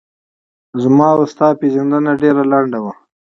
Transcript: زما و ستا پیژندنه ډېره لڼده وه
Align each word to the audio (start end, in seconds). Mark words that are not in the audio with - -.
زما 0.83 1.09
و 1.17 1.21
ستا 1.33 1.47
پیژندنه 1.59 2.11
ډېره 2.21 2.43
لڼده 2.51 2.79
وه 2.83 2.93